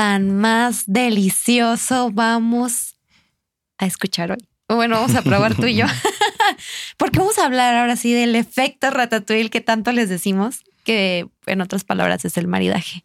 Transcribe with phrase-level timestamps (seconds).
[0.00, 2.96] tan más delicioso vamos
[3.76, 4.38] a escuchar hoy?
[4.66, 5.84] Bueno, vamos a probar tú y yo.
[6.96, 11.60] Porque vamos a hablar ahora sí del efecto ratatouille que tanto les decimos, que en
[11.60, 13.04] otras palabras es el maridaje.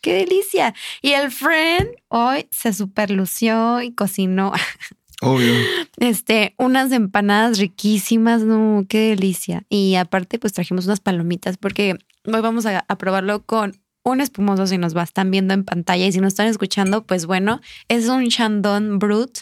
[0.00, 0.72] ¡Qué delicia!
[1.02, 4.52] Y el friend hoy se superlució y cocinó
[5.22, 5.52] Obvio.
[5.96, 9.64] este, unas empanadas riquísimas, no, qué delicia.
[9.68, 14.68] Y aparte, pues trajimos unas palomitas porque hoy vamos a, a probarlo con un espumoso
[14.68, 18.08] si nos va, están viendo en pantalla y si nos están escuchando, pues bueno, es
[18.08, 19.38] un Chandon Brut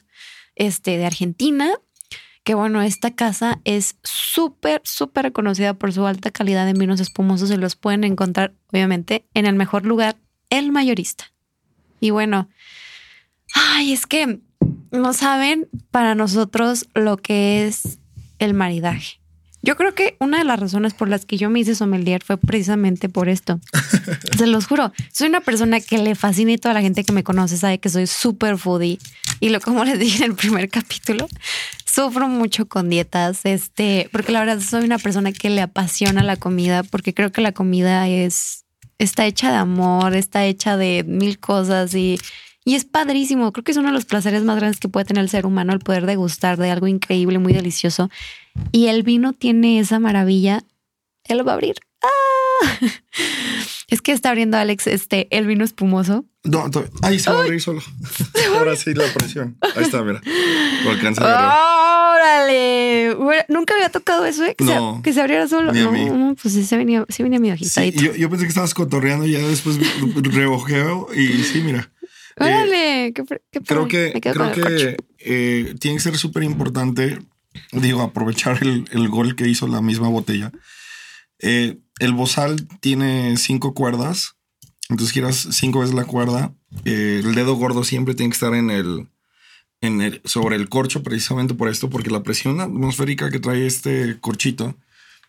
[0.55, 1.71] este, de Argentina.
[2.45, 7.49] Que bueno, esta casa es súper, súper reconocida por su alta calidad de vinos espumosos.
[7.49, 10.17] Se los pueden encontrar, obviamente, en el mejor lugar,
[10.51, 11.33] el mayorista.
[12.01, 12.49] Y bueno,
[13.55, 14.41] ay, es que
[14.91, 17.99] no saben para nosotros lo que es
[18.39, 19.21] el maridaje.
[19.65, 22.37] Yo creo que una de las razones por las que yo me hice sommelier fue
[22.37, 23.61] precisamente por esto.
[24.37, 24.93] Se los juro.
[25.11, 27.89] Soy una persona que le fascina y toda la gente que me conoce sabe que
[27.89, 28.99] soy súper foodie.
[29.41, 31.29] Y lo como les dije en el primer capítulo,
[31.87, 36.37] sufro mucho con dietas, este, porque la verdad soy una persona que le apasiona la
[36.37, 38.67] comida, porque creo que la comida es,
[38.99, 42.21] está hecha de amor, está hecha de mil cosas y,
[42.65, 43.53] y es padrísimo.
[43.53, 45.73] Creo que es uno de los placeres más grandes que puede tener el ser humano,
[45.73, 48.11] el poder degustar de algo increíble, muy delicioso.
[48.73, 50.63] Y el vino tiene esa maravilla.
[51.25, 51.77] Él lo va a abrir.
[52.03, 52.09] ¡Ah!
[53.89, 56.25] Es que está abriendo Alex este el vino espumoso.
[56.43, 56.69] No,
[57.03, 57.81] ahí se va a abrir solo.
[58.57, 59.57] Ahora sí la presión.
[59.77, 60.21] Ahí está, mira.
[60.85, 62.15] Lo alcanza a.
[62.17, 63.15] ¡Órale!
[63.49, 64.55] Nunca había tocado eso, ¿eh?
[64.57, 65.71] Que, No, se, que se abriera solo.
[65.73, 66.05] ni a No, mí.
[66.07, 68.03] no, pues sí se venía, sí venía mi Sí, hojita.
[68.03, 69.79] yo, yo pensé que estabas cotorreando y ya después
[70.35, 71.91] reojeo y sí, mira.
[72.37, 73.13] Eh, ¡Órale!
[73.15, 77.19] qué, fre- qué creo que, creo que eh, tiene que ser súper importante,
[77.73, 80.51] digo, aprovechar el, el gol que hizo la misma botella.
[81.39, 84.35] Eh, el bozal tiene cinco cuerdas,
[84.89, 86.53] entonces giras cinco veces la cuerda.
[86.85, 89.09] Eh, el dedo gordo siempre tiene que estar en el,
[89.81, 94.19] en el, sobre el corcho, precisamente por esto, porque la presión atmosférica que trae este
[94.21, 94.77] corchito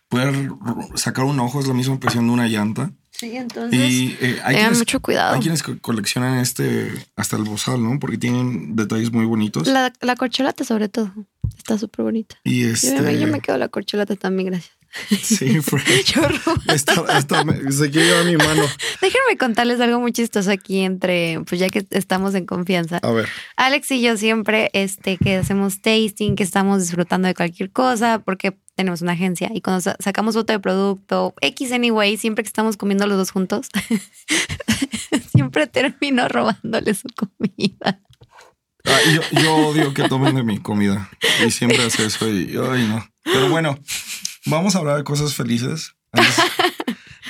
[0.08, 0.50] puede r-
[0.94, 2.92] sacar un ojo, es la misma presión de una llanta.
[3.10, 3.78] Sí, entonces.
[3.80, 5.34] Y eh, hay, tengan quienes, mucho cuidado.
[5.34, 7.98] hay quienes co- coleccionan este hasta el bozal, ¿no?
[7.98, 9.66] Porque tienen detalles muy bonitos.
[9.66, 11.10] La, la corcholata, sobre todo.
[11.56, 12.36] Está súper bonita.
[12.44, 13.00] y Yo, este.
[13.00, 14.75] me, yo me quedo la corcholata también, gracias.
[15.22, 16.60] Sí, robo.
[16.68, 18.62] Esta, esta me- se quiere llevar mi mano.
[19.00, 22.98] Déjenme contarles algo muy chistoso aquí entre, pues ya que estamos en confianza.
[23.02, 23.28] A ver.
[23.56, 28.56] Alex y yo siempre, este, que hacemos tasting, que estamos disfrutando de cualquier cosa, porque
[28.74, 32.76] tenemos una agencia y cuando sa- sacamos foto de producto, X anyway, siempre que estamos
[32.76, 33.68] comiendo los dos juntos,
[35.34, 38.00] siempre termino robándole su comida.
[38.84, 41.10] Ah, yo, yo odio que tomen de mi comida.
[41.44, 42.28] Y siempre hace eso.
[42.30, 43.04] Y ay, no.
[43.24, 43.76] Pero bueno,
[44.46, 45.94] vamos a hablar de cosas felices.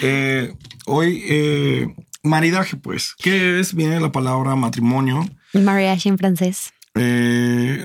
[0.03, 0.53] Eh,
[0.85, 1.89] hoy, eh,
[2.23, 3.15] maridaje, pues.
[3.19, 3.73] ¿Qué es?
[3.73, 5.27] Viene la palabra matrimonio.
[5.55, 6.75] Mariage en francés.
[6.95, 7.83] Eh,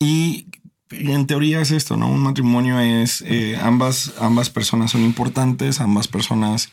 [0.00, 0.46] y
[0.90, 2.08] en teoría es esto, ¿no?
[2.10, 6.72] Un matrimonio es eh, ambas, ambas personas son importantes, ambas personas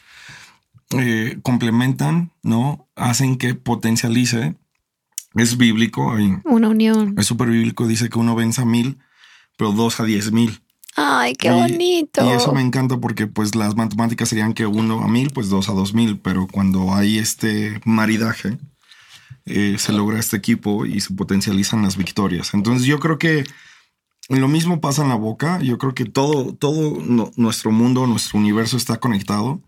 [1.44, 2.90] complementan, ¿no?
[2.96, 4.56] Hacen que potencialice.
[5.36, 7.14] Es bíblico, hay- Una unión.
[7.18, 8.98] es súper bíblico, dice que uno vence a mil,
[9.56, 10.62] pero dos a diez mil.
[11.00, 12.26] Ay, qué Y- bonito.
[12.26, 15.70] Y eso me encanta porque pues las matemáticas serían que uno a mil, pues dos
[15.70, 18.58] a dos mil, pero cuando hay este maridaje,
[19.46, 22.54] eh, se logra este equipo y se potencializan las victorias.
[22.54, 23.44] Entonces yo creo que
[24.30, 25.60] lo mismo pasa en la boca.
[25.62, 29.62] Yo creo que todo, todo no- nuestro mundo, nuestro universo está conectado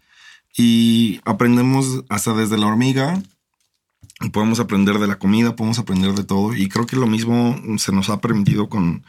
[0.57, 3.21] y aprendemos hasta desde la hormiga.
[4.33, 6.55] Podemos aprender de la comida, podemos aprender de todo.
[6.55, 9.05] Y creo que lo mismo se nos ha permitido con,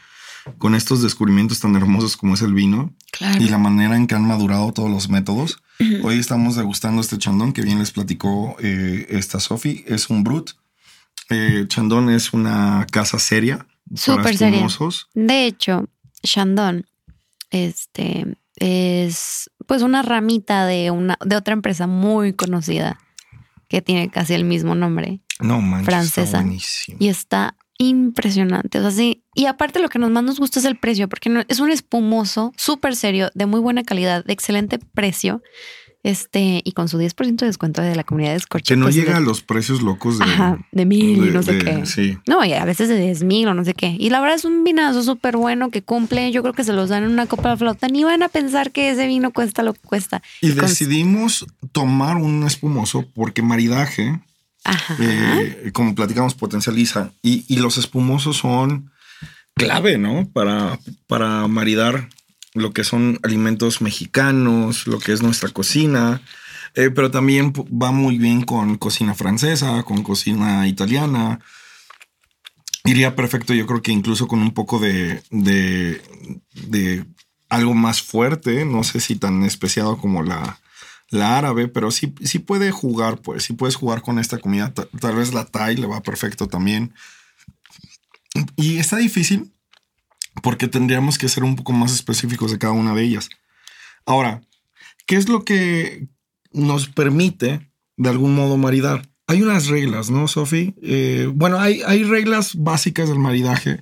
[0.57, 3.41] con estos descubrimientos tan hermosos como es el vino Claro.
[3.41, 5.61] y la manera en que han madurado todos los métodos.
[6.03, 9.83] Hoy estamos degustando este chandón que bien les platicó eh, esta Sofi.
[9.87, 10.51] Es un brut.
[11.29, 13.65] Eh, chandón es una casa seria.
[13.95, 14.67] Súper seria.
[15.15, 15.87] De hecho,
[16.23, 16.85] Shandon,
[17.49, 22.99] este, es pues una ramita de una de otra empresa muy conocida
[23.67, 26.41] que tiene casi el mismo nombre No manches, Francesa.
[26.41, 28.79] Está y está impresionante.
[28.79, 29.23] O sea, sí.
[29.35, 31.71] Y aparte lo que nos más nos gusta es el precio, porque no- es un
[31.71, 35.41] espumoso súper serio, de muy buena calidad, de excelente precio.
[36.03, 38.65] Este, y con su 10% de descuento de la comunidad de Scorch.
[38.65, 41.43] Que no pues, llega de- a los precios locos de, Ajá, de mil y no
[41.43, 41.85] sé qué.
[41.85, 42.17] Sí.
[42.27, 43.95] No, y a veces de 10 mil o no sé qué.
[43.99, 46.31] Y la verdad es un vinazo súper bueno que cumple.
[46.31, 47.87] Yo creo que se los dan en una copa de flauta.
[47.87, 50.23] Ni van a pensar que ese vino cuesta lo que cuesta.
[50.41, 54.19] Y decidimos tomar un espumoso porque maridaje,
[54.99, 57.11] Eh, como platicamos, potencializa.
[57.21, 58.91] Y, los espumosos son
[59.55, 60.27] clave, ¿no?
[60.31, 62.09] Para, para maridar
[62.53, 66.21] lo que son alimentos mexicanos, lo que es nuestra cocina.
[66.75, 71.39] eh, pero también va muy bien con cocina francesa, con cocina italiana.
[72.85, 76.01] Iría perfecto, yo creo que incluso con un poco de, de,
[76.53, 77.05] de
[77.49, 80.59] algo más fuerte, no sé si tan especiado como la,
[81.11, 84.73] la árabe, pero sí, sí puede jugar, pues, sí puedes jugar con esta comida.
[84.73, 86.93] Ta- Tal vez la Thai le va perfecto también.
[88.55, 89.51] Y está difícil
[90.41, 93.29] porque tendríamos que ser un poco más específicos de cada una de ellas.
[94.05, 94.41] Ahora,
[95.05, 96.07] ¿qué es lo que
[96.53, 99.09] nos permite de algún modo maridar?
[99.27, 100.75] Hay unas reglas, ¿no, Sofi?
[100.81, 103.81] Eh, bueno, hay, hay reglas básicas del maridaje.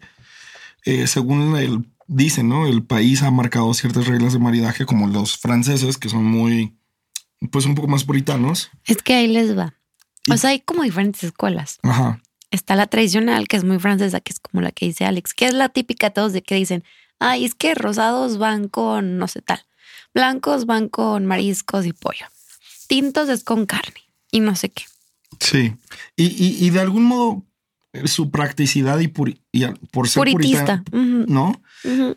[0.85, 2.65] Eh, según el, dicen, ¿no?
[2.67, 6.75] El país ha marcado ciertas reglas de maridaje, como los franceses, que son muy,
[7.51, 8.69] pues un poco más puritanos.
[8.85, 9.75] Es que ahí les va.
[10.25, 11.79] Y- O sea, hay como diferentes escuelas.
[11.83, 12.21] Ajá.
[12.51, 15.45] Está la tradicional, que es muy francesa, que es como la que dice Alex, que
[15.45, 16.83] es la típica de todos de que dicen,
[17.19, 19.61] ay, es que rosados van con no sé tal,
[20.13, 22.25] blancos van con mariscos y pollo,
[22.87, 24.01] tintos es con carne
[24.31, 24.83] y no sé qué.
[25.39, 25.75] Sí.
[26.15, 27.45] Y, y, y de algún modo,
[27.93, 30.83] eh, su practicidad y, puri- y al- por ser Puritista.
[30.91, 31.61] ¿no?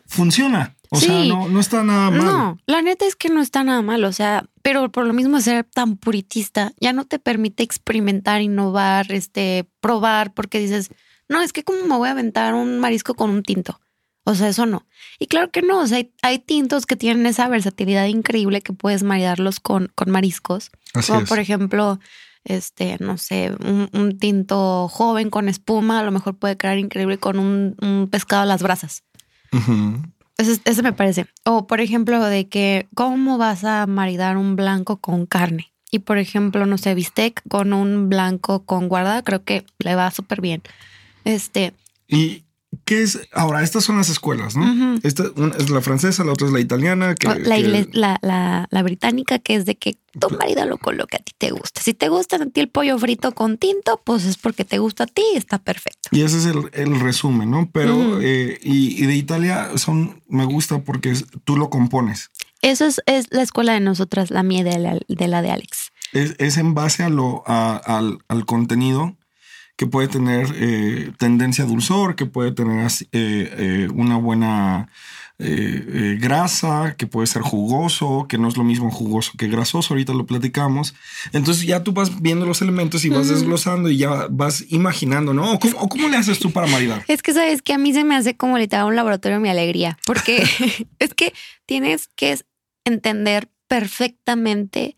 [0.07, 0.75] Funciona.
[0.95, 1.07] O Sí.
[1.07, 2.25] sea, no, no está nada mal.
[2.25, 5.41] No, la neta es que no está nada mal, o sea, pero por lo mismo
[5.41, 10.89] ser tan puritista ya no te permite experimentar, innovar, este, probar, porque dices,
[11.27, 13.79] no, es que como me voy a aventar un marisco con un tinto.
[14.23, 14.85] O sea, eso no.
[15.19, 18.71] Y claro que no, o sea, hay, hay tintos que tienen esa versatilidad increíble que
[18.71, 20.69] puedes maridarlos con, con mariscos.
[20.93, 21.29] Así Como es.
[21.29, 21.99] por ejemplo,
[22.43, 27.17] este, no sé, un, un tinto joven con espuma, a lo mejor puede quedar increíble
[27.17, 29.03] con un, un pescado a las brasas.
[30.47, 31.25] Ese me parece.
[31.45, 35.73] O por ejemplo, de que cómo vas a maridar un blanco con carne.
[35.91, 40.09] Y por ejemplo, no sé, bistec con un blanco con guarda, creo que le va
[40.09, 40.63] súper bien.
[41.23, 41.73] Este,
[42.07, 42.43] ¿Y
[42.85, 43.19] qué es?
[43.33, 44.99] Ahora, estas son las escuelas, ¿no?
[45.03, 47.15] Esta una es la francesa, la otra es la italiana.
[47.15, 49.97] Que, la, que- la, la, la británica, que es de que
[50.37, 51.81] marídalo con lo que a ti te gusta.
[51.81, 55.05] Si te gusta a ti el pollo frito con tinto, pues es porque te gusta
[55.05, 56.09] a ti y está perfecto.
[56.11, 57.69] Y ese es el, el resumen, ¿no?
[57.71, 62.29] Pero, eh, y, y de Italia son, me gusta porque es- tú lo compones.
[62.61, 64.77] Eso es, es la escuela de nosotras, la mía de
[65.27, 65.91] la de, Alex.
[66.13, 69.17] Es, es en base a lo, a- al, al contenido
[69.83, 74.87] que puede tener eh, tendencia a dulzor, que puede tener eh, eh, una buena
[76.19, 80.25] grasa, que puede ser jugoso, que no es lo mismo jugoso que grasoso, ahorita lo
[80.25, 80.95] platicamos.
[81.33, 85.51] Entonces ya tú vas viendo los elementos y vas desglosando y ya vas imaginando, ¿no?
[85.51, 87.03] ¿O ¿Cómo, o cómo le haces tú para maridar?
[87.09, 89.97] Es que sabes que a mí se me hace como literal un laboratorio mi alegría,
[90.05, 90.45] porque
[90.99, 91.33] es que
[91.65, 92.39] tienes que
[92.85, 94.97] entender perfectamente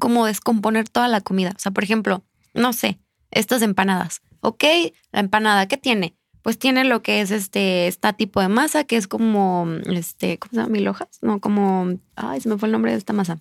[0.00, 1.52] cómo descomponer toda la comida.
[1.54, 2.98] O sea, por ejemplo, no sé,
[3.32, 4.22] estas empanadas.
[4.40, 4.64] Ok,
[5.12, 6.14] la empanada, ¿qué tiene?
[6.42, 10.50] Pues tiene lo que es este, esta tipo de masa, que es como, este, ¿cómo
[10.50, 10.68] se llama?
[10.70, 11.08] Mil hojas.
[11.22, 13.38] No, como, ay, se me fue el nombre de esta masa.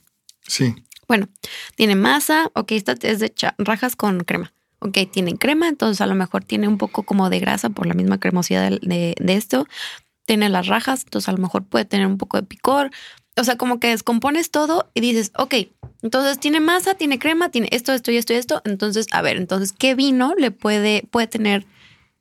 [0.47, 0.75] Sí.
[1.07, 1.27] Bueno,
[1.75, 4.53] tiene masa, ok, esta es de rajas con crema.
[4.79, 7.93] Ok, tiene crema, entonces a lo mejor tiene un poco como de grasa por la
[7.93, 9.67] misma cremosidad del- de, de esto.
[10.25, 12.91] Tiene las rajas, entonces a lo mejor puede tener un poco de picor.
[13.41, 15.55] O sea, como que descompones todo y dices, ok,
[16.03, 18.61] entonces tiene masa, tiene crema, tiene esto, esto y esto y esto.
[18.65, 21.65] Entonces, a ver, entonces, ¿qué vino le puede, puede tener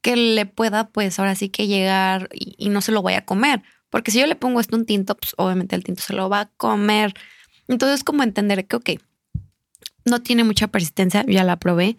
[0.00, 3.62] que le pueda, pues ahora sí que llegar y, no se lo vaya a comer?
[3.90, 6.40] Porque si yo le pongo esto un tinto, pues obviamente el tinto se lo va
[6.40, 7.12] a comer.
[7.68, 8.90] Entonces, como entender que, ok,
[10.06, 11.98] no tiene mucha persistencia, ya la probé,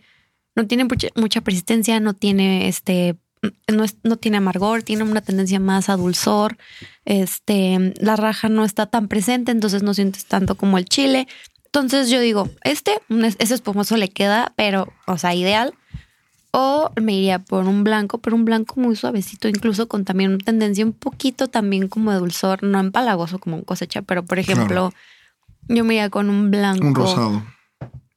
[0.56, 3.18] no tiene mucha persistencia, no tiene este,
[3.68, 6.58] no, es- no tiene amargor, tiene una tendencia más a dulzor,
[7.06, 11.28] este, la raja no está tan presente, entonces no sientes tanto como el chile.
[11.66, 13.00] Entonces yo digo, este,
[13.40, 15.74] ese espumoso le queda, pero, o sea, ideal.
[16.54, 20.44] O me iría por un blanco, pero un blanco muy suavecito, incluso con también una
[20.44, 24.92] tendencia un poquito también como de dulzor, no empalagoso como un cosecha, pero por ejemplo,
[25.70, 26.86] yo me iría con un blanco.
[26.88, 27.44] Un rosado.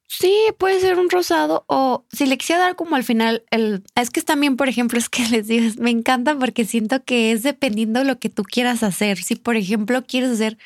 [0.06, 3.82] Sí, puede ser un rosado o si le quisiera dar como al final el...
[3.94, 7.42] Es que también, por ejemplo, es que les digo, me encanta porque siento que es
[7.42, 9.18] dependiendo de lo que tú quieras hacer.
[9.18, 10.58] Si, por ejemplo, quieres hacer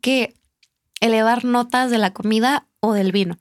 [0.00, 0.34] que
[1.00, 3.38] elevar notas de la comida o del vino.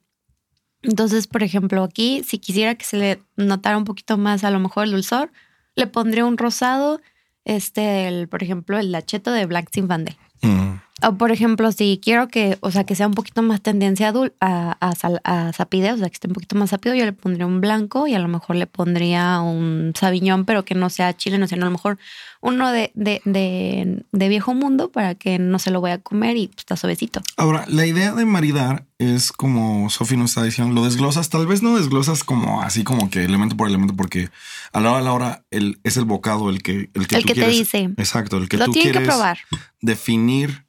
[0.84, 4.60] Entonces, por ejemplo, aquí, si quisiera que se le notara un poquito más a lo
[4.60, 5.32] mejor el dulzor,
[5.76, 7.02] le pondría un rosado,
[7.46, 10.18] este, el, por ejemplo, el lacheto de Black Zinfandel.
[10.42, 10.74] Mm.
[11.04, 14.34] O por ejemplo, si quiero que, o sea, que sea un poquito más tendencia adul-
[14.40, 17.14] a, a, sal- a sapide, o sea, que esté un poquito más sápido, yo le
[17.14, 21.16] pondría un blanco y a lo mejor le pondría un sabiñón, pero que no sea
[21.16, 21.98] chileno, sino a lo mejor
[22.42, 26.38] uno de, de, de, de viejo mundo para que no se lo voy a comer
[26.38, 27.22] y pues, está suavecito.
[27.38, 31.62] Ahora, la idea de maridar es como Sofi nos está diciendo, lo desglosas, tal vez
[31.64, 34.30] no desglosas como así como que elemento por elemento, porque
[34.74, 37.22] a la hora de la hora el, es el bocado el que el que, El
[37.24, 37.90] tú que te dice.
[37.98, 39.40] Exacto, el que lo tú que probar.
[39.82, 40.66] definir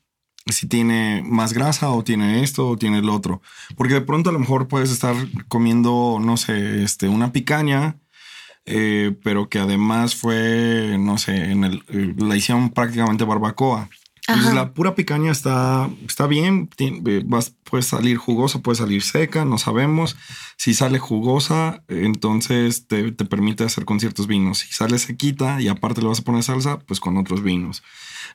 [0.46, 3.42] si tiene más grasa o tiene esto o tiene el otro.
[3.76, 5.14] Porque de pronto a lo mejor puedes estar
[5.49, 7.99] comiendo, no sé, este, una picaña,
[8.64, 13.88] eh, pero que además fue, no sé, en el, eh, la hicieron prácticamente barbacoa.
[14.29, 19.45] Entonces la pura picaña está, está bien, eh, vas- puede salir jugosa, puede salir seca,
[19.45, 20.17] no sabemos.
[20.57, 24.59] Si sale jugosa, entonces te, te permite hacer con ciertos vinos.
[24.59, 27.83] Si sale sequita y aparte le vas a poner salsa, pues con otros vinos.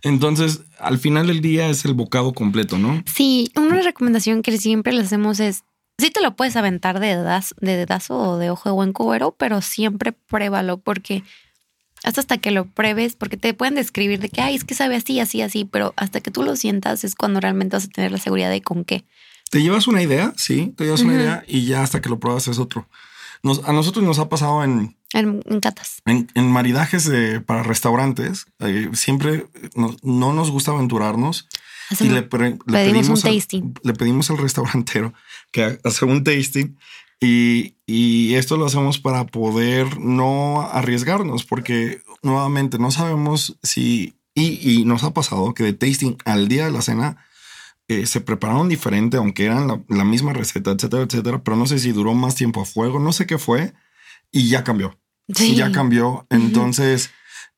[0.02, 3.02] Entonces, al final del día es el bocado completo, ¿no?
[3.06, 5.64] Sí, una recomendación que siempre le hacemos es,
[5.98, 9.36] sí te lo puedes aventar de dedazo, de dedazo o de ojo de buen cubero,
[9.38, 11.24] pero siempre pruébalo porque
[12.04, 14.96] hasta hasta que lo pruebes, porque te pueden describir de que, ay, es que sabe
[14.96, 18.12] así, así, así, pero hasta que tú lo sientas es cuando realmente vas a tener
[18.12, 19.06] la seguridad de con qué.
[19.50, 22.48] Te llevas una idea, sí, te llevas una idea y ya hasta que lo pruebas
[22.48, 22.88] es otro.
[23.44, 26.02] Nos- a nosotros nos ha pasado en, En, en catas.
[26.06, 28.48] en, en maridajes de- para restaurantes.
[28.60, 31.48] eh, siempre nos- no nos gusta aventurarnos
[31.90, 33.74] y Hacemos- le, pre- le pedimos un al- tasting.
[33.84, 35.14] le pedimos al restaurantero
[35.52, 36.78] que ha- hace un tasting
[37.20, 44.60] y, y esto lo hacemos para poder no arriesgarnos porque nuevamente no sabemos si y,
[44.62, 47.18] y nos ha pasado que de tasting al día de la cena
[47.88, 51.80] eh, se prepararon diferente aunque eran la, la misma receta etcétera etcétera pero no sé
[51.80, 53.74] si duró más tiempo a fuego no sé qué fue
[54.32, 54.98] y ya cambió
[55.36, 55.56] Sí.
[55.56, 56.26] ya cambió.
[56.30, 57.10] Entonces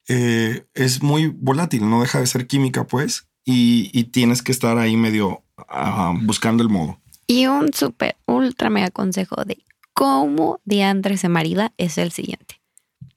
[0.08, 4.80] eh, es muy volátil, no deja de ser química, pues, y, y tienes que estar
[4.80, 7.00] ahí medio ah, buscando el modo.
[7.30, 12.60] Y un súper, ultra mega consejo de cómo diantre se marida es el siguiente.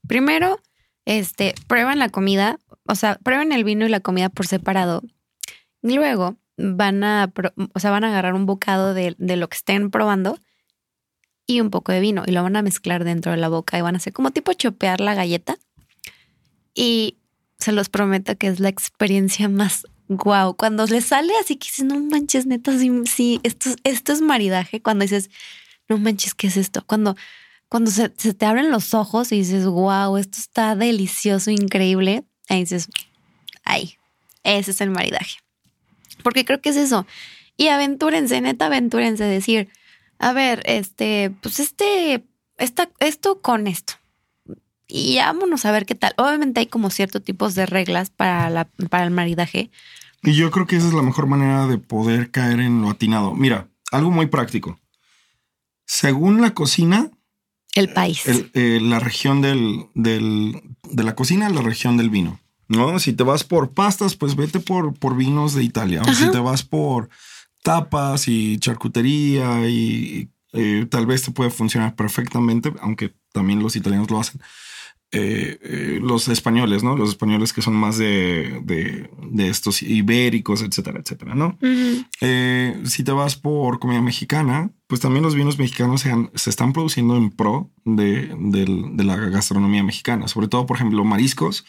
[0.07, 0.59] Primero,
[1.05, 5.01] este, prueban la comida, o sea, prueben el vino y la comida por separado.
[5.81, 7.33] Luego van a,
[7.73, 10.37] o sea, van a agarrar un bocado de, de lo que estén probando
[11.47, 13.81] y un poco de vino y lo van a mezclar dentro de la boca y
[13.81, 15.57] van a hacer como tipo chopear la galleta.
[16.75, 17.17] Y
[17.57, 20.55] se los prometo que es la experiencia más guau.
[20.55, 24.81] Cuando le sale así que dices, no manches, neta, sí, sí, esto, esto es maridaje.
[24.81, 25.29] Cuando dices,
[25.89, 26.83] no manches, ¿qué es esto?
[26.85, 27.15] Cuando,
[27.69, 32.23] cuando se, te abren los ojos y dices, wow, esto está delicioso, increíble.
[32.49, 32.87] Ahí dices,
[33.63, 33.97] ay,
[34.43, 35.37] ese es el maridaje.
[36.23, 37.05] Porque creo que es eso.
[37.57, 39.69] Y aventúrense, neta, aventúrense, decir,
[40.19, 42.23] a ver, este, pues este,
[42.57, 43.93] esta, esto con esto.
[44.87, 46.13] Y vámonos a ver qué tal.
[46.17, 49.71] Obviamente hay como ciertos tipos de reglas para, la, para el maridaje.
[50.21, 53.33] Y yo creo que esa es la mejor manera de poder caer en lo atinado.
[53.33, 54.79] Mira, algo muy práctico.
[55.85, 57.11] Según la cocina,
[57.75, 58.25] El país.
[58.27, 62.39] el- eh, la región del, del- de la cocina, la región del vino.
[62.69, 62.97] ¿no?
[62.99, 66.01] Si te vas por pastas, pues vete por, por vinos de Italia.
[66.01, 67.09] O si te vas por
[67.61, 74.09] tapas y charcutería y eh, tal vez te puede funcionar perfectamente, aunque también los italianos
[74.09, 74.41] lo hacen.
[75.15, 76.97] Eh, eh, los españoles, ¿no?
[76.97, 81.55] Los españoles que son más de, de, de estos ibéricos, etcétera, etcétera, ¿no?
[82.21, 86.49] Eh, si te vas por comida mexicana, pues también los vinos mexicanos se, han- se
[86.49, 90.27] están produciendo en pro de, de la gastronomía mexicana.
[90.27, 91.63] Sobre todo, por ejemplo, mariscos,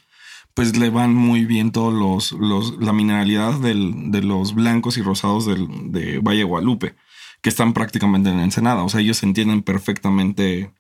[0.54, 5.02] pues le van muy bien todos los, los la mineralidad del- de los blancos y
[5.02, 6.94] rosados del, de Valle Guadalupe,
[7.42, 8.84] que están prácticamente en Ensenada.
[8.84, 10.70] O sea, ellos entienden perfectamente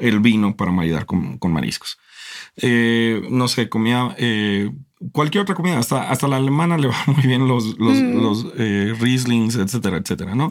[0.00, 1.98] el vino para maridar con, con mariscos.
[2.56, 4.70] Eh, no sé, comida, eh,
[5.12, 8.22] cualquier otra comida, hasta, hasta la alemana le va muy bien los, los, Mm.
[8.22, 10.50] los eh, Rieslings, etcétera, etcétera, ¿no?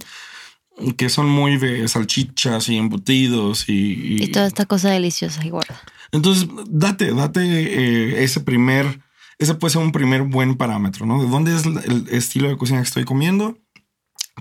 [0.97, 5.49] Que son muy de salchichas y embutidos y, y- Y toda esta cosa deliciosa y
[5.49, 5.79] gorda.
[6.13, 8.99] entonces date, date ese primer,
[9.39, 11.21] ese puede ser un primer buen parámetro, ¿no?
[11.21, 13.57] De dónde es el estilo de cocina que estoy comiendo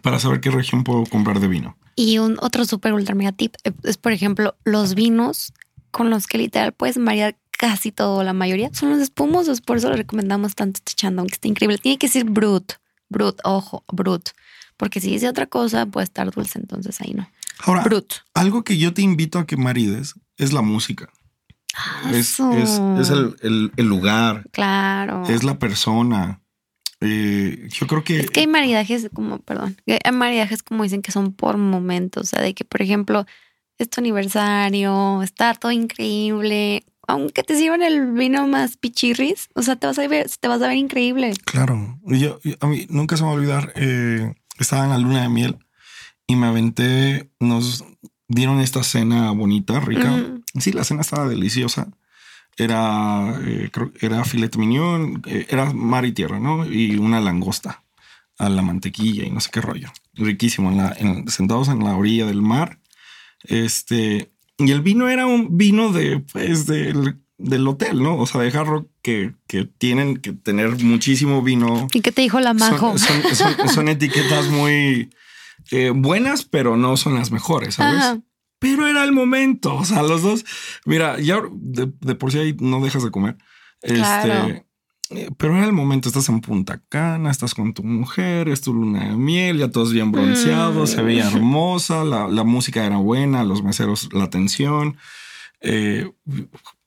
[0.03, 1.77] para saber qué región puedo comprar de vino.
[2.01, 5.53] Y un otro súper ultra mega tip eh, es, por ejemplo, los vinos
[5.91, 9.61] con los que literal puedes marear casi todo, la mayoría son los espumosos.
[9.61, 11.79] Por eso le recomendamos tanto este chandon, que está increíble.
[11.79, 12.75] Tiene que ser brut,
[13.09, 14.29] brut, ojo, brut.
[14.77, 17.29] Porque si dice otra cosa, puede estar dulce, entonces ahí no.
[17.65, 18.13] Ahora, Brut.
[18.35, 21.09] algo que yo te invito a que marides es la música.
[22.13, 22.53] Es, Eso.
[22.53, 25.25] es, es el, el- el lugar, Claro.
[25.29, 26.41] es la persona.
[27.01, 31.13] Eh, yo creo que, Es que hay maridajes como, perdón, hay maridajes como dicen que
[31.13, 33.25] son por momentos, o sea, de que, por ejemplo,
[33.79, 39.77] es tu aniversario, está todo increíble, aunque te sirvan el vino más pichirris, o sea,
[39.77, 41.33] te vas a ver, te vas a ver increíble.
[41.45, 41.99] Claro.
[42.07, 43.73] Y yo, y a mí nunca se me va a olvidar.
[43.77, 45.57] eh, estaba en la luna de miel
[46.27, 47.31] y me aventé.
[47.41, 47.85] Nos
[48.27, 50.41] dieron esta cena bonita, rica.
[50.59, 51.89] Sí, la cena estaba deliciosa.
[52.59, 56.67] Era, eh, creo, era filete mignon, eh, era mar y tierra, ¿no?
[56.67, 57.85] Y una langosta
[58.37, 59.91] a la mantequilla y no sé qué rollo.
[60.15, 62.81] Riquísimo, en la, en- sentados en la orilla del mar.
[63.45, 68.17] Este, y el vino era un vino de, pues, del, del hotel, ¿no?
[68.17, 71.87] O sea, de jarro que, que tienen que tener muchísimo vino.
[71.93, 72.99] ¿Y qué te dijo la majo?
[72.99, 75.11] Son, son- son- son etiquetas muy
[75.71, 78.03] eh, buenas, pero no son las mejores, ¿sabes?
[78.03, 78.19] Ajá.
[78.59, 79.75] Pero era el momento.
[79.77, 80.45] O sea, los dos,
[80.85, 83.37] mira, ya de, de por sí ahí no dejas de comer.
[83.81, 84.33] Claro.
[84.49, 84.67] Este,
[85.11, 86.09] eh, pero era el momento.
[86.09, 89.93] Estás en Punta Cana, estás con tu mujer, es tu luna de miel, ya todos
[89.93, 90.95] bien bronceados, Mm.
[90.97, 94.97] se veía hermosa, la, la música era buena, los meseros, la atención.
[95.61, 96.11] Eh,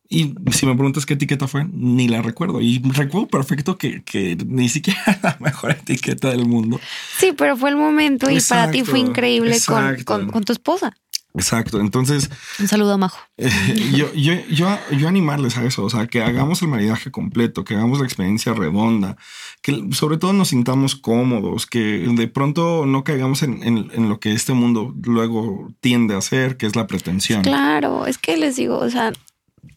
[0.07, 2.59] y si me preguntas qué etiqueta fue, ni la recuerdo.
[2.59, 6.81] Y recuerdo perfecto que, que ni siquiera era la mejor etiqueta del mundo.
[7.17, 9.57] Sí, pero fue el momento y para ti fue increíble
[10.05, 10.93] con, con tu esposa.
[11.33, 11.79] Exacto.
[11.79, 13.17] Entonces, Un saludo a Majo.
[13.37, 13.49] Eh,
[13.95, 17.75] yo, yo, yo, yo animarles a eso, o sea, que hagamos el maridaje completo, que
[17.75, 19.15] hagamos la experiencia redonda,
[19.61, 24.19] que sobre todo nos sintamos cómodos, que de pronto no caigamos en, en- en lo
[24.19, 27.41] que este mundo luego tiende a hacer, que es la pretensión.
[27.43, 29.13] Claro, es que les digo, o sea,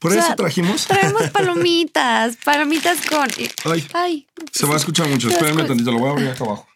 [0.01, 0.87] Por o sea, eso trajimos.
[0.87, 3.29] traemos palomitas, palomitas con.
[3.71, 5.29] Ay, Ay, se va a escuchar mucho.
[5.29, 6.67] Espérenme tantito, lo voy a abrir acá abajo.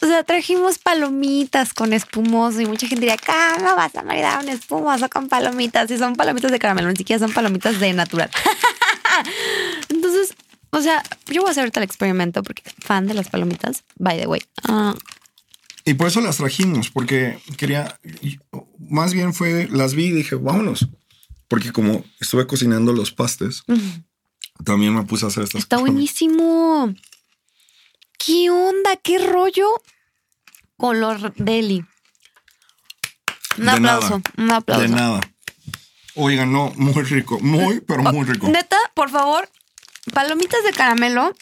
[0.00, 4.48] O sea, trajimos palomitas con espumoso y mucha gente diría, ¿cómo vas a maridar un
[4.48, 5.90] espumoso con palomitas?
[5.90, 8.30] Y son palomitas de caramelo, ni siquiera son palomitas de natural.
[9.88, 10.34] Entonces,
[10.70, 14.18] o sea, yo voy a hacer ahorita el experimento porque fan de las palomitas, by
[14.18, 14.42] the way.
[14.64, 14.94] Ah,
[15.84, 17.98] Y por eso las trajimos, porque quería,
[18.78, 20.88] más bien fue, las vi y dije, vámonos.
[21.48, 23.64] Porque como estuve cocinando los pastes,
[24.64, 25.90] también me puse a hacer estas está cosas.
[25.90, 26.94] buenísimo.
[28.24, 28.96] ¿Qué onda?
[29.02, 29.66] ¿Qué rollo?
[30.76, 31.84] Color deli.
[33.58, 34.22] Un De aplauso, nada.
[34.36, 34.82] un aplauso.
[34.82, 35.20] De nada.
[36.16, 38.48] Oigan, no, muy rico, muy, pero muy rico.
[38.48, 39.48] Neta, por favor,
[40.12, 41.32] palomitas de caramelo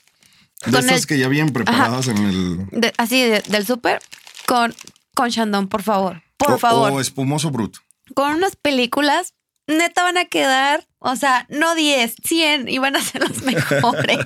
[0.67, 2.67] De el- que ya bien preparadas en el.
[2.71, 4.01] de- así de- del súper
[4.47, 4.75] con,
[5.15, 6.23] con Shandong, por favor.
[6.37, 6.93] Por o- favor.
[6.93, 7.77] O espumoso brut.
[8.15, 9.35] Con unas películas,
[9.67, 14.19] neta van a quedar, o sea, no 10, 100 y van a ser las mejores.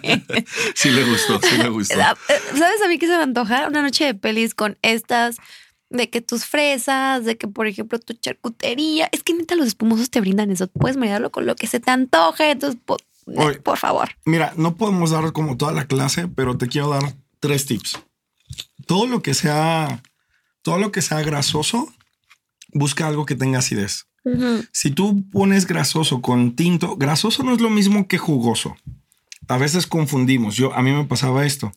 [0.74, 1.94] Sí le gustó, sí le gustó.
[1.98, 2.04] Eh,
[2.58, 3.66] ¿Sabes a mí qué se me antoja?
[3.68, 5.36] Una noche de pelis con estas,
[5.90, 9.08] de que tus fresas, de que, por ejemplo, tu charcutería.
[9.12, 10.66] Es que neta los espumosos te brindan eso.
[10.68, 12.50] Puedes maridarlo con lo que se te antoje.
[12.50, 12.96] Entonces, po-
[13.26, 13.58] Oye.
[13.60, 14.10] por favor.
[14.24, 17.98] Mira, no podemos dar como toda la clase, pero te quiero dar tres tips.
[18.86, 20.02] Todo lo que sea,
[20.62, 21.92] todo lo que sea grasoso,
[22.72, 24.06] busca algo que tenga acidez.
[24.72, 28.76] Si tú pones grasoso con tinto, grasoso no es lo mismo que jugoso.
[29.48, 30.56] A veces confundimos.
[30.56, 31.72] Yo a mí me pasaba esto.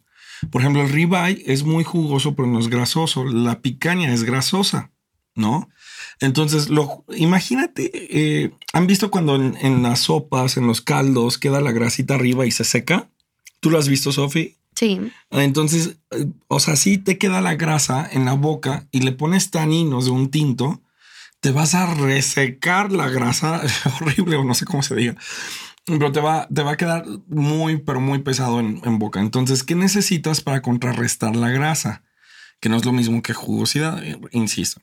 [0.52, 3.26] Por ejemplo, el ribeye es muy jugoso, pero no es grasoso.
[3.26, 4.92] La picaña es grasosa,
[5.36, 5.70] ¿no?
[6.22, 11.62] Entonces, lo, imagínate, eh, ¿han visto cuando en, en las sopas, en los caldos, queda
[11.62, 13.10] la grasita arriba y se seca?
[13.60, 14.58] ¿Tú lo has visto, Sofi?
[14.76, 15.00] Sí.
[15.32, 19.52] Entonces, eh, o sea, si te queda la grasa en la boca y le pones
[19.52, 20.82] taninos de un tinto,
[21.40, 23.62] te vas a resecar la grasa
[24.02, 25.16] horrible o no sé cómo se diga.
[25.86, 29.20] Pero te va, te va a quedar muy, pero muy pesado en, boca.
[29.20, 32.04] Entonces, ¿qué necesitas para contrarrestar la grasa?
[32.60, 34.82] Que no es lo mismo que jugosidad, eh, insisto.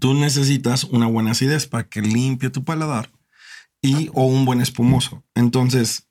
[0.00, 3.10] Tú necesitas una buena acidez para que limpie tu paladar
[3.80, 5.24] y o un buen espumoso.
[5.34, 6.08] Entonces,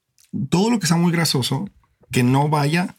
[0.49, 1.69] todo lo que sea muy grasoso,
[2.11, 2.95] que no vaya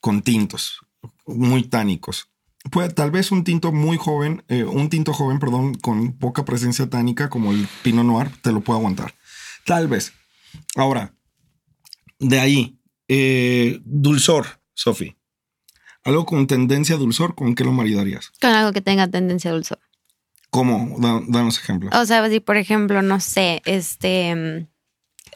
[0.00, 0.80] con tintos
[1.26, 2.29] muy tánicos.
[2.70, 6.88] Puede, tal vez un tinto muy joven, eh, un tinto joven, perdón, con poca presencia
[6.90, 9.14] tánica como el Pinot Noir, te lo puede aguantar.
[9.64, 10.12] Tal vez.
[10.76, 11.14] Ahora,
[12.18, 15.16] de ahí, eh, dulzor, Sofi.
[16.04, 18.30] Algo con tendencia a dulzor, ¿con qué lo maridarías?
[18.40, 19.78] Con algo que tenga tendencia a dulzor.
[20.50, 20.96] ¿Cómo?
[20.98, 21.90] Da- danos ejemplo.
[21.92, 24.34] O sea, si por ejemplo, no sé, este.
[24.34, 24.66] mm,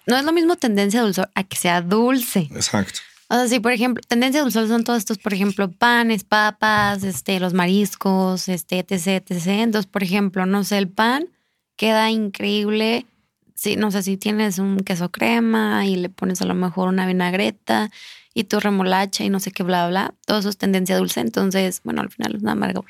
[0.07, 2.49] No es lo mismo tendencia a dulzor a que sea dulce.
[2.55, 3.01] Exacto.
[3.29, 7.03] O sea, si por ejemplo, tendencia a dulzor son todos estos, por ejemplo, panes, papas,
[7.05, 9.47] este, los mariscos, este, etc, etc.
[9.47, 11.29] Entonces, por ejemplo, no sé, el pan
[11.77, 13.07] queda increíble.
[13.55, 17.07] Si, no sé, si tienes un queso crema y le pones a lo mejor una
[17.07, 17.91] vinagreta
[18.35, 20.15] y tu remolacha y no sé qué, bla, bla.
[20.27, 21.21] Todo eso es tendencia dulce.
[21.21, 22.83] Entonces, bueno, al final es una amarga.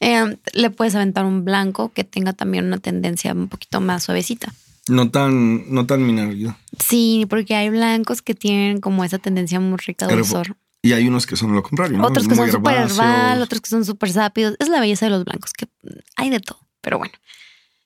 [0.00, 4.52] Eh, le puedes aventar un blanco que tenga también una tendencia un poquito más suavecita.
[4.88, 6.56] No tan, no tan mineralidad.
[6.78, 10.56] Sí, porque hay blancos que tienen como esa tendencia muy rica dulzor.
[10.82, 12.06] Y hay unos que son lo contrario, ¿no?
[12.06, 14.56] Otros que Muy son súper herbal, otros que son súper sápidos.
[14.58, 15.68] Es la belleza de los blancos, que
[16.16, 16.58] hay de todo.
[16.80, 17.14] Pero bueno,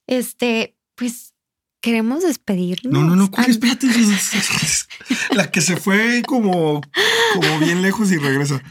[0.06, 1.35] este, pues,
[1.82, 2.90] queremos despedirnos.
[2.90, 3.50] No, no, no, ¿cuál?
[3.50, 3.87] Espérate.
[5.32, 6.80] La que se fue como,
[7.35, 8.62] como bien lejos y regresa.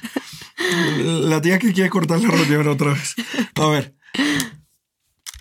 [0.95, 3.13] La tía que quiere cortar la reunión otra vez.
[3.53, 3.95] A ver.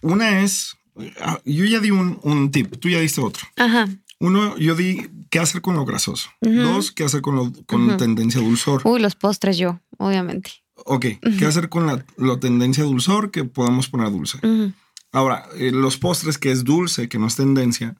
[0.02, 0.76] Una es.
[1.20, 3.46] Ah, Yo ya di un, un tip, tú ya diste otro.
[3.56, 3.88] Ajá.
[4.20, 6.30] Uno, yo di qué hacer con lo grasoso.
[6.40, 8.80] Dos, qué hacer con, lo, con tendencia dulzor.
[8.84, 10.50] Uy, los postres yo, obviamente.
[10.86, 11.06] Ok,
[11.38, 14.38] qué hacer con la, la tendencia dulzor que podamos poner dulce.
[15.12, 17.94] Ahora, eh, los postres que es dulce, que no es tendencia,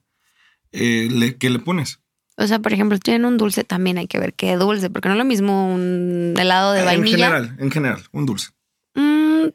[0.73, 2.01] eh, le- ¿qué le pones?
[2.37, 5.15] O sea, por ejemplo, tienen un dulce, también hay que ver qué dulce, porque no
[5.15, 7.17] es lo mismo un helado de en vainilla.
[7.17, 8.49] general, en general, un dulce.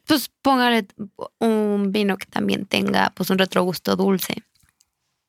[0.05, 0.87] Pues póngale
[1.39, 4.43] un vino que también tenga pues un retrogusto dulce.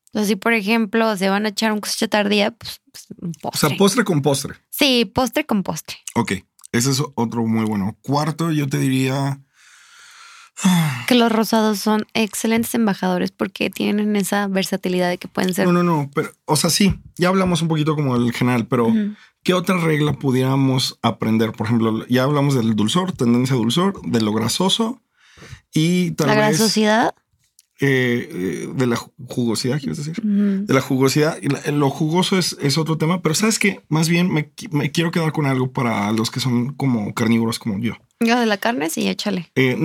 [0.06, 3.50] Entonces, si por ejemplo se van a echar un cosecha tardía, pues, pues, un O
[3.50, 3.68] postre.
[3.68, 4.54] sea, postre con postre.
[4.70, 5.96] sí, postre con postre.
[6.16, 6.32] Ok,
[6.72, 7.96] ese es otro muy bueno.
[8.02, 9.40] Cuarto, yo te diría.
[11.06, 15.66] Que los rosados son excelentes embajadores porque tienen esa versatilidad de que pueden ser.
[15.66, 18.92] No, no, no, pero, o sea, sí, ya hablamos un poquito como el general, pero.
[19.42, 21.52] ¿qué otra regla pudiéramos aprender?
[21.52, 25.00] Por ejemplo, ya hablamos del dulzor, tendencia dulzor, de lo grasoso
[25.72, 27.14] y tal La vez grasosidad.
[27.80, 30.20] Eh, de la ju- jugosidad, ¿quieres decir?
[30.22, 31.38] De la jugosidad.
[31.72, 35.10] Lo jugoso es, es otro tema, pero sabes que más bien me, qui- me quiero
[35.10, 37.94] quedar con algo para los que son como carnívoros como yo.
[38.22, 39.50] Yo de la carne, sí, échale.
[39.54, 39.78] Eh,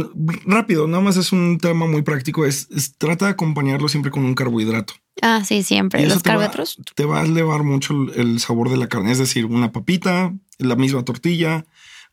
[0.46, 2.46] rápido, nada más es un tema muy práctico.
[2.46, 4.94] Es, es- trata de acompañarlo siempre con un carbohidrato.
[5.22, 6.02] Ah, sí, siempre.
[6.02, 6.78] Y Los te va- carbohidratos.
[6.96, 9.12] Te va a elevar mucho el, el sabor de la carne.
[9.14, 11.66] Es decir, una papita, la misma tortilla.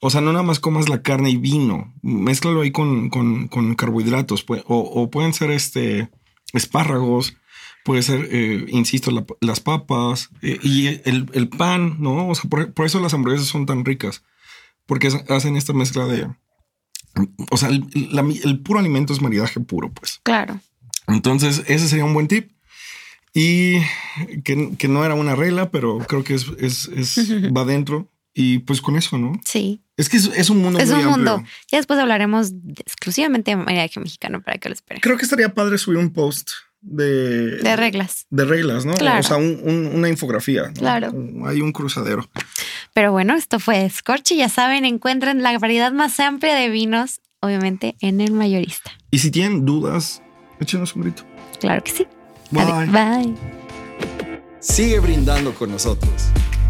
[0.04, 1.94] O sea, no nada más comas la carne y vino.
[2.02, 4.44] Mézclalo ahí con, con, con carbohidratos.
[4.48, 6.10] o, o pueden ser este
[6.52, 7.36] espárragos.
[7.84, 12.28] Puede ser, eh, insisto, la- las papas eh, y el, el pan, ¿no?
[12.28, 14.22] O sea, por, por eso las hamburguesas son tan ricas.
[14.86, 16.28] Porque hacen esta mezcla de...
[17.50, 20.20] O sea, el, la- el puro alimento es maridaje puro, pues.
[20.24, 20.60] Claro.
[21.08, 22.50] Entonces, ese sería un buen tip.
[23.34, 23.78] Y
[24.44, 27.18] que, que no era una regla, pero creo que es, es, es-
[27.56, 28.08] va dentro.
[28.34, 29.38] Y pues con eso, ¿no?
[29.44, 29.81] Sí.
[30.02, 31.44] Es que es, es un mundo es muy un mundo.
[31.70, 35.00] Ya después hablaremos de- exclusivamente de maridaje mexicano para que lo esperen.
[35.00, 38.26] Creo que estaría padre subir un post de, De reglas.
[38.30, 38.94] de reglas, ¿no?
[38.94, 39.20] Claro.
[39.20, 40.64] O sea, un- un- una infografía.
[40.68, 40.72] ¿no?
[40.74, 41.12] Claro.
[41.46, 42.28] Hay un cruzadero.
[42.92, 47.20] Pero bueno, esto fue Scorch y ya saben, encuentran la variedad más amplia de vinos,
[47.40, 48.90] obviamente, en el mayorista.
[49.12, 50.20] Y si tienen dudas,
[50.60, 51.22] échenos un grito.
[51.60, 52.06] Claro que sí.
[52.50, 52.86] Bye.
[52.86, 53.34] Bye.
[54.60, 56.10] Sigue brindando con nosotros.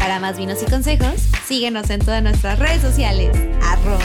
[0.03, 1.13] Para más vinos y consejos,
[1.47, 4.03] síguenos en todas nuestras redes sociales, arroba.